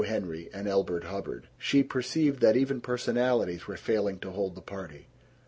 [0.07, 1.47] Henry, and Elbert Hubbard.
[1.59, 5.05] She perceived that even personalities were failing to hold the party.